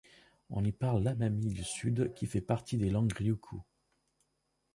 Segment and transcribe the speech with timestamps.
[0.49, 3.59] On y parle l'amami du Sud qui fait partie des langues ryukyu.